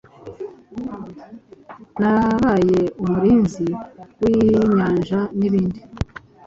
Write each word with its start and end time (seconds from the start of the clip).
nabaye 1.99 2.79
umurinzi 3.03 3.65
winyanjanibindi 4.21 5.81